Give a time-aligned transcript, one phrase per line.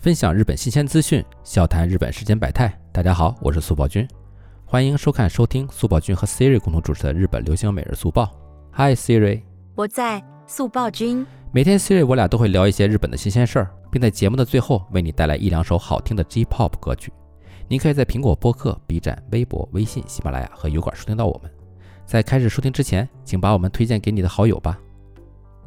[0.00, 2.72] 分享日本新鲜资讯，笑谈日本世间百态。
[2.92, 4.06] 大家好，我是速报君，
[4.64, 8.30] 欢迎收看收听速报君和 Siri 共同主持的日本流行每日速报。
[8.74, 9.42] Hi Siri，
[9.74, 11.26] 我在速报君。
[11.50, 17.12] 每天 Siri 我俩都会聊一些日本的新鲜事儿，并在节目的最后为你带来一两首好听的 J-pop 歌曲。
[17.66, 21.50] 你可以在苹果播客、B 站、微博、微信、喜马拉雅和油管收听到我们。
[22.06, 24.78] 在开始收听之前，请把我们推荐给你的好友吧。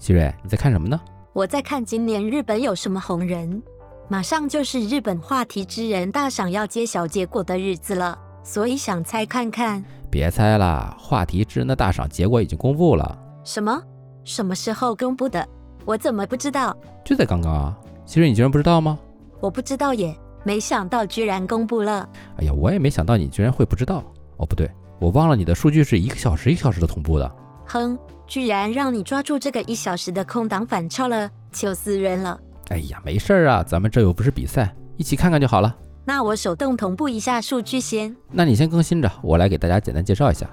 [0.00, 0.98] Siri，你在看什么呢？
[1.34, 3.60] 我在看今年日本有什么红人，
[4.08, 9.82] 马上就是日本话题之人大赏要揭晓结果的日子了，所以想猜看看。
[10.10, 13.18] 别猜啦，话题之人的大赏结果已经公布了。
[13.44, 13.80] 什么？
[14.24, 15.46] 什么时候公布的？
[15.86, 16.76] 我怎么不知道？
[17.04, 17.76] 就在刚刚啊
[18.06, 18.98] ！Siri，你居然不知道吗？
[19.40, 20.14] 我不知道耶，
[20.44, 22.06] 没想到居然公布了。
[22.36, 24.04] 哎呀，我也没想到你居然会不知道。
[24.36, 27.36] 哦，不对，我忘了你的数据是一个小时一个小时的同步的。
[27.66, 27.98] 哼。
[28.26, 32.40] 居然让你抓住这个一小时的空档反超了，糗死人了！
[32.68, 35.76] 哎呀，没事儿啊，咱们这又不是比赛，一起看看就好了。
[36.04, 38.14] 那我手动同步一下数据先。
[38.30, 40.48] 那你先更新着，我来给大家简单介绍一下。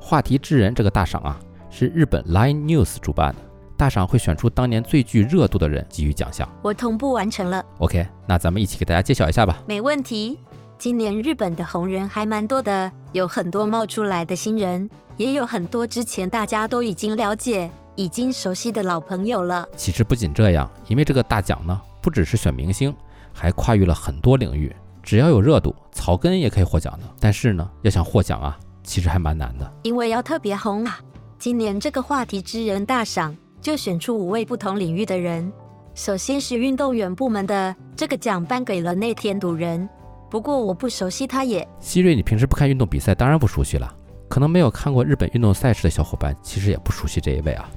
[0.00, 1.38] 话题之人这个大赏啊，
[1.70, 3.40] 是日本 Line News 主办的，
[3.76, 6.48] 大赏会选出当年最具热度的人给予奖项。
[6.62, 7.64] 我同步完成了。
[7.78, 9.62] OK，那咱们一起给大家揭晓一下吧。
[9.66, 10.38] 没问题。
[10.78, 19.68] 今年日本的红人还蛮多的，有很多冒出来的新人，也有很多之前大家都已经了解、已经熟悉的老朋友了。
[19.76, 22.94] 其实不仅这样，因为这个大奖呢，不只是选明星，
[23.32, 24.74] 还跨越了很多领域。
[25.02, 27.06] 只要有热度，草根也可以获奖的。
[27.18, 30.98] 但是呢，要想获奖啊，其实还蛮难的，因为要特别红啊。
[31.38, 35.50] 今年这个话题之人大赏就选出五位不同领域的人。
[35.94, 39.88] 首先是运动员部门的，这个奖颁给了内田笃人。
[40.30, 41.66] 不过我不熟悉他也。
[41.80, 43.92] 希瑞，你平时不看运动比赛，当然不熟悉了。
[44.28, 47.68] 可能没有看过日本运动赛事的小伙伴，其实也不熟悉这一位啊。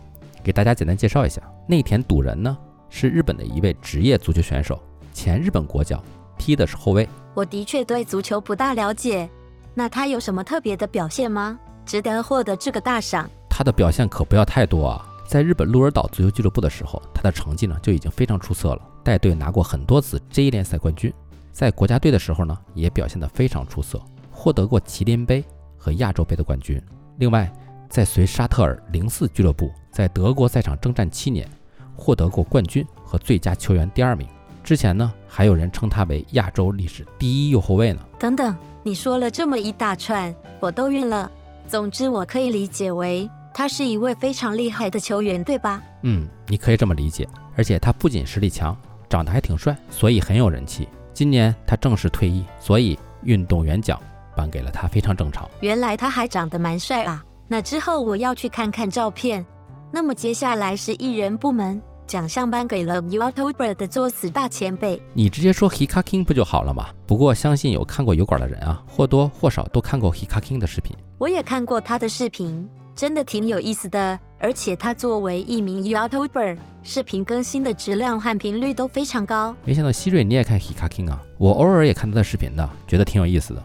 [0.44, 2.58] 给大家简单介绍一下，内田笃人呢，
[2.90, 4.78] 是日本的一位职业足球选手，
[5.14, 6.04] 前日本国脚，
[6.38, 7.08] 踢的是后卫。
[7.34, 9.30] 我的确对足球不大了解，
[9.74, 11.58] 那他有什么特别的表现吗？
[11.86, 13.30] 值得获得这个大赏？
[13.50, 15.06] 他的表现可不要太多啊。
[15.26, 21.12] 在日本鹿儿岛足球俱乐部的时候，他的成绩呢就已经非常出色了，带队拿过很多次 J 联赛冠军。
[21.52, 24.02] 在国家队的时候呢，也表现得非常出色，
[24.32, 25.44] 获得过麒麟杯
[25.78, 26.82] 和亚洲杯的冠军。
[27.18, 27.52] 另外，
[27.94, 31.48] 在随沙特尔零四俱乐部在德国赛场征战七年，
[31.96, 34.28] 获得过冠军和最佳球员第二名。
[34.64, 38.00] 之前呢，还有人称他为亚洲历史第一右后卫呢。
[38.18, 41.32] 等等，你说了这么一大串，我都晕了。
[41.68, 45.80] 总之，我可以理解为他是一位非常厉害的球员，对吧？
[46.02, 47.30] 嗯，你可以这么理解。
[47.56, 48.76] 而且他不仅实力强，
[49.08, 50.90] 长得还挺帅，所以很有人气。
[51.14, 54.02] 今年他正式退役，所以运动员奖
[54.36, 55.48] 颁给了他，非常正常。
[55.60, 57.24] 原来他还长得蛮帅啊！
[57.48, 59.46] 那之后我要去看看照片。
[59.92, 65.02] 那么接下来是艺人部门，奖项颁给了 YouTuber 的作死大前辈。
[65.14, 66.88] 你直接说 Hikaking 不就好了吗？
[67.06, 70.96] 不过相信有看过油管的人啊，或多或少都看过 Hikaking 的视频。
[71.20, 74.20] 我也看过他的视频，真的挺有意思的。
[74.40, 79.56] 而且他作为一名 YouTuber，视频更新的质量和频率都非常高。
[79.64, 81.22] 没想到希瑞你也看 Hikaking 啊？
[81.38, 83.64] 我偶尔也看他的视频的，觉得挺有意思的。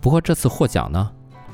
[0.00, 1.10] 不过这次获奖呢，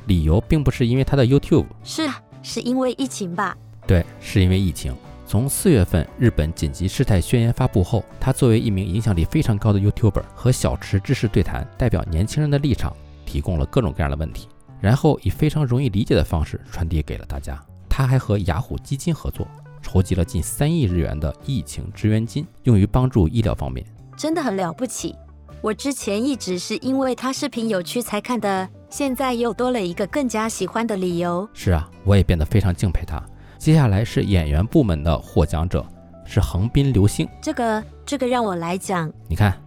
[0.07, 3.57] 理由并不是因为他的 YouTube，是啊，是因为疫情吧？
[3.87, 4.95] 对，是因为疫情。
[5.27, 14.47] 从四月份日本紧急事态宣言发布后，他作为一名影响力非常高的 YouTuber，和小池知识对谈，代表年轻人的立场，提供了各种各样的问题，
[14.79, 17.59] 然后以非常容易理解的方式传递给了大家。
[17.89, 19.47] 他还和雅虎基金合作，
[19.81, 23.87] 筹集了近三亿日元的疫情支援金，用于帮助医疗方面，
[24.17, 25.15] 真的很了不起。
[25.63, 31.49] 我之前一直是因为他视频有趣才看的，现在又多了一个更加喜欢的理由。
[31.55, 33.19] 是啊，我也变得非常敬佩他。
[33.57, 35.83] 接下来是演员部门的获奖者，
[36.27, 37.27] 是横滨流星。
[37.41, 39.11] 这个这个让我来讲。
[39.27, 39.59] 你看，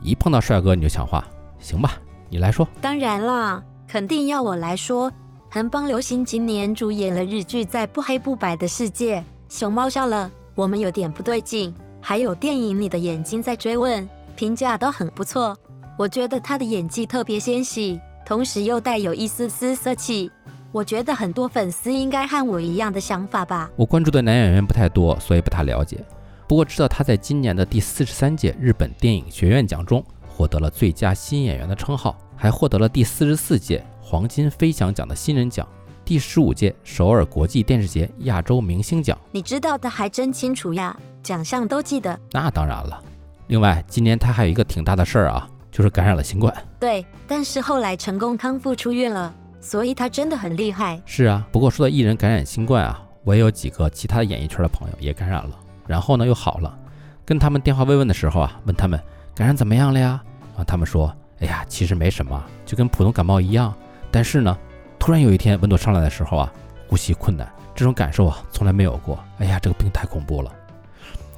[0.00, 1.24] 一碰到帅哥你就抢话，
[1.58, 1.94] 行吧？
[2.30, 2.68] 你来说。
[2.80, 5.10] 当然啦，肯定要我来说。
[5.50, 9.18] 横滨流星今年主演了日剧《在不黑不白的世界》，
[9.48, 11.74] 熊猫笑了，我们有点不对劲。
[12.00, 14.04] 还有电影《你的眼睛在追问》，
[14.36, 15.56] 评价都很不错。
[15.98, 20.30] 我觉得他的演技特别纤细，同时又带有一丝丝色气。
[20.70, 23.70] 我觉得很多粉丝应该和我一样的想法吧。
[23.74, 26.04] 我关注的男演员不太多，所以不太了解。
[26.46, 33.82] 不过知道他在今年的第四十三届日本电影学院奖中获得了最佳新演员的称号，还获得了第四十四届。
[34.02, 35.66] 黄金飞翔奖的新人奖，
[36.04, 42.18] 第十五届首尔国际电视节亚洲明星奖，你知道的还真清楚呀，奖项都记得。
[42.32, 43.02] 那当然了。
[43.46, 45.48] 另外，今年他还有一个挺大的事儿啊，
[45.78, 46.52] 就是感染了新冠。
[46.80, 51.00] 对，但是后来成功康复出院了，所以他真的很厉害。
[51.06, 56.76] 是啊，不过说到艺人感染新冠啊，我也有几个其他的演艺圈的朋友也感染了，然后呢又好了。
[57.24, 59.00] 跟他们电话慰问的时候啊，问他们
[59.36, 60.20] 感染怎么样了呀？
[60.56, 63.72] 啊，他们说，哎呀，其实没什么，就跟普通感冒一样。
[64.10, 64.58] 但是呢，
[64.98, 66.52] 突然有一天温度上来的时候啊，
[66.88, 69.16] 呼吸困难，这种感受啊从来没有过。
[69.38, 70.52] 哎呀，这个病太恐怖了。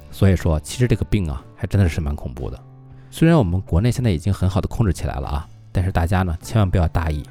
[0.09, 2.59] 所以说，其实这个病啊还真的是蛮恐怖的。
[3.13, 7.21] 虽然我们国内现在已经很好的控制起来了啊，但是大家呢千万不要大意。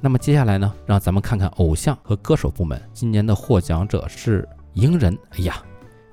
[0.00, 5.18] 那么接下来呢，让咱们看看偶像和歌手部门今年的获奖者是鹰人。
[5.30, 5.60] 哎呀，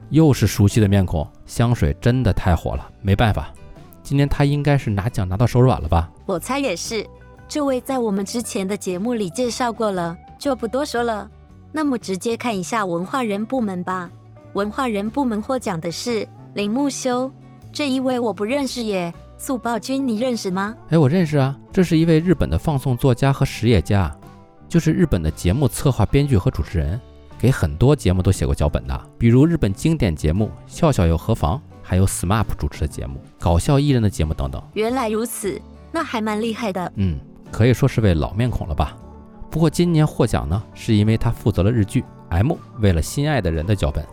[0.09, 3.53] 又是熟悉的面孔，香水真的太火了，没办法。
[4.01, 6.12] 今年他应该是拿奖拿到手软了吧？
[6.25, 7.06] 我猜也是。
[7.47, 11.29] 这位在我们之前的节目里介绍过了，就不多说了。
[11.71, 14.09] 那么直接看一下文化人部门吧。
[14.53, 17.31] 文化人部门获奖的是铃木修，
[17.71, 19.13] 这一位我不认识耶。
[19.38, 20.75] 速报君，你认识吗？
[20.89, 24.15] 哎，我认识啊，这是一位日本的放送作家和实业家，
[24.68, 27.00] 就是日本的节目策划、编剧和主持人，
[27.39, 31.57] 给很多节目都写过脚本的，比如日本经典节目《笑笑又何妨》。
[31.83, 34.62] 还有 SMAP 主持的节目、搞笑艺人的节目等等。
[34.74, 35.59] 原来如此，
[35.91, 36.89] 那还蛮厉害的。
[36.95, 37.19] 嗯，
[37.51, 38.95] 可以说是位老面孔了吧？
[39.50, 44.06] 不过今年获奖呢，是因为他负责了日剧《M 为了心爱的人》的脚本。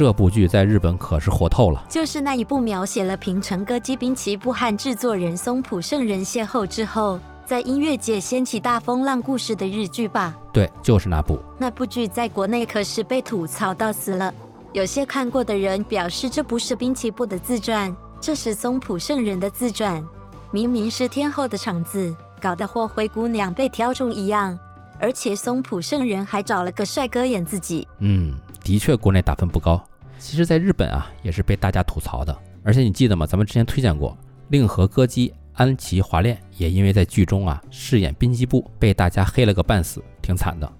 [0.00, 10.34] 这部剧在日本可是火透了，就是那一部描写了平成歌姬滨崎步和制作人松浦圣人邂逅之后，在音乐界掀起大风浪故事的日剧吧？
[10.54, 11.38] 对，就是那部。
[11.58, 14.32] 那部剧在国内可是被吐槽到死了。
[14.72, 20.02] 有些看过的人表示，这不是滨崎步的自传，这是松浦圣人的自传。
[20.50, 24.58] 明明是天后的场子，搞得或灰姑娘被挑中一样。
[24.98, 27.86] 而且松浦圣人还找了个帅哥演自己。
[27.98, 29.82] 嗯，的确，国内打分不高。
[30.18, 32.36] 其实，在日本啊，也是被大家吐槽的。
[32.62, 33.26] 而且你记得吗？
[33.26, 34.16] 咱们之前推荐过，
[34.48, 40.70] 令和歌姬安琪华恋也因为在剧中啊饰演滨崎步，被大家黑了个半死，挺惨的。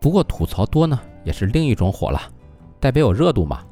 [0.00, 2.20] 不过吐槽多呢，也是另一种火了。
[2.80, 3.62] 代表有热度嘛，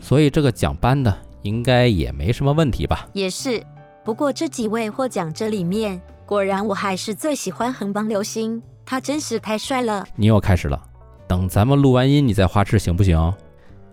[0.00, 3.08] 所以这个奖颁的应该也没什么问题吧？
[3.12, 3.62] 也是，
[4.04, 10.06] 不过这几位获奖者里面，果然我还是最喜欢横帮流星，他真是太帅了。
[10.16, 10.82] 你又开始了，
[11.30, 13.32] 等咱们录完音你再花痴行不行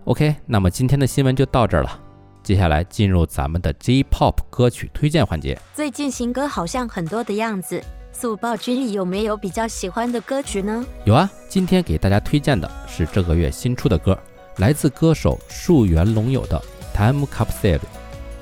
[0.06, 2.00] ？OK，那么今天的新闻就到这儿了，
[2.42, 5.56] 接下来进入咱们的 J-Pop 歌曲推荐环节。
[5.72, 7.80] 最近新歌好像很多的样子，
[8.10, 10.84] 速报君里有没有比较喜欢的歌曲呢？
[11.04, 14.18] 有啊，今天给大家推荐的是这个月新出的歌。
[14.56, 16.60] 来自歌手树原龙友的
[16.96, 17.78] 《Time Capsule》，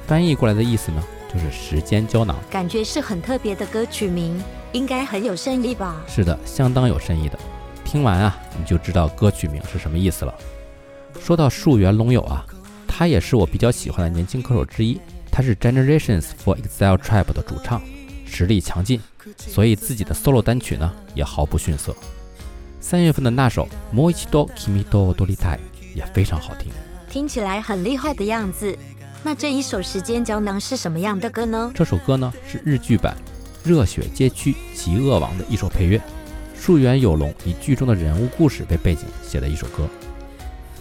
[0.06, 2.34] 翻译过来的意思呢，就是时间胶囊。
[2.50, 4.42] 感觉是很特别的歌曲名，
[4.72, 6.02] 应该很有深意吧？
[6.08, 7.38] 是的，相当有深意的。
[7.86, 10.33] 听完啊，你就知道歌曲名是什么意思了。
[11.19, 12.45] 说到树原龙友啊，
[12.88, 15.00] 他也是我比较喜欢的年轻歌手之一。
[15.31, 17.81] 他是 Generations for Exile Tribe 的主唱，
[18.25, 19.00] 实力强劲，
[19.38, 21.95] 所以自己的 solo 单曲呢也毫不逊色。
[22.80, 25.57] 三月份的那首《もう一度君と踊りたい》。
[25.94, 26.71] 也非常好听，
[27.09, 28.77] 听起来很厉害的样子。
[29.24, 31.69] 那这一首《时间胶囊》是什么样的歌呢？
[31.75, 33.13] 这首歌呢是日剧版《
[33.69, 36.01] 热血街区极恶王》的一首配乐。
[36.58, 39.88] 树原有龙以剧中的人物故事为背景写的一首歌。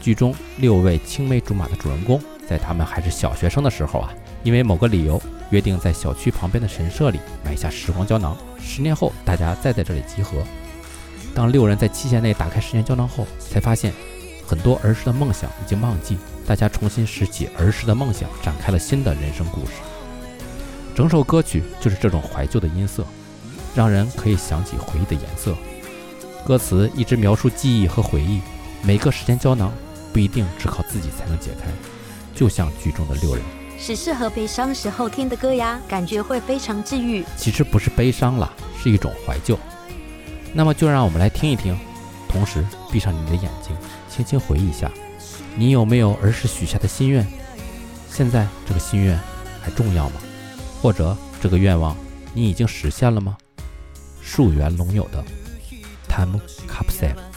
[0.02, 4.14] 剧中六位青梅竹马的主人公，在他们还是小学生的时候啊，
[4.44, 8.36] 因为某个理由约定在小区旁边的神社里埋下时光胶囊。
[8.60, 10.38] 十年后，大家再在这里集合。
[11.34, 13.94] 当六人在期限内打开时间胶囊后，才发现。
[14.48, 19.72] 很多儿时的梦想已经忘记，大家重新拾起儿时的梦想，展开了新的人生故事。
[20.94, 23.04] 整首歌曲就是这种怀旧的音色，
[23.74, 25.56] 让人可以想起回忆的颜色。
[26.46, 28.40] 歌词一直描述记忆和回忆，
[28.84, 29.74] 每个时间胶囊
[30.14, 31.72] 不一定只靠自己才能解开，
[32.36, 33.44] 就像剧中的六人，
[33.80, 37.26] 是适合悲伤时候听的歌呀，感觉会非常治愈。
[37.36, 39.58] 其实不是悲伤了，是一种怀旧。
[40.54, 41.76] 那么就让我们来听一听，
[42.30, 43.76] 同时闭上你的眼睛。
[44.08, 44.90] 轻轻回忆一下，
[45.56, 47.26] 你有没有儿时许下的心愿？
[48.08, 49.20] 现在这个心愿
[49.62, 50.22] 还重要吗？
[50.80, 51.98] 或者这个愿望
[52.36, 53.36] 你已经实现了吗？
[54.22, 55.22] 树原龙友的
[56.16, 57.14] 《Time Capsule》。
[57.16, 57.35] そ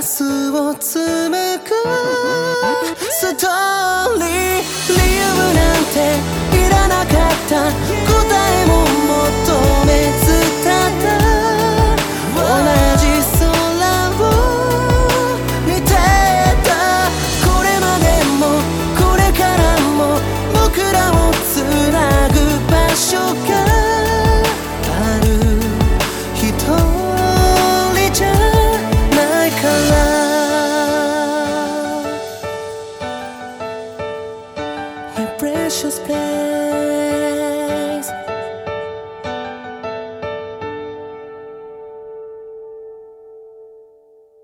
[0.00, 1.70] 日を紡ぐ。
[3.10, 4.26] ストーリー。
[4.88, 5.22] 理由
[5.54, 5.96] なんて
[6.56, 7.52] いらなかった。
[8.10, 8.16] 答
[8.48, 8.51] え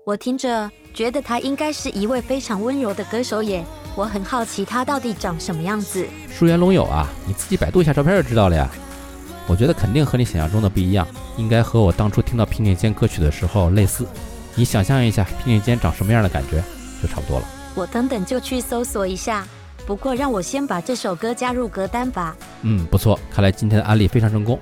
[0.09, 3.63] 我听着觉得他应该是一位非常温柔的歌手耶。
[3.95, 6.03] 我很好奇他到底长什么样子。
[6.31, 8.67] 树原龙友啊，你自己百度一下照片就知道了呀。
[9.45, 14.03] 我觉得肯定和你想象中的不一样，应该和我当初听到平井坚歌曲的时候类似。
[14.55, 16.59] 你想象一下平井坚长什么样的感觉，
[17.03, 17.45] 就差不多了。
[17.75, 19.47] 我等等就去搜索一下。
[19.85, 22.35] 不过让我先把这首歌加入歌单吧。
[22.63, 24.59] 嗯，不错，看来今天的案例非常成功。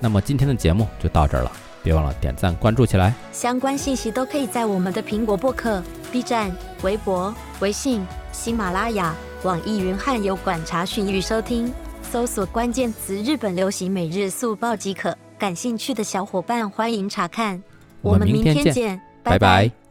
[0.00, 1.52] 那么今天的节目就到这儿了，
[1.82, 3.12] 别忘了点赞关注起来。
[3.32, 6.50] 相关信息都可以在我们的苹果播客、B 站、
[6.82, 11.72] 微博、微信、喜马拉雅、网易云和油管查询与收听，
[12.02, 15.16] 搜索关键词“日本流行每日速报”即可。
[15.38, 17.60] 感兴趣的小伙伴欢迎查看。
[18.00, 19.81] 我们明天见见，拜拜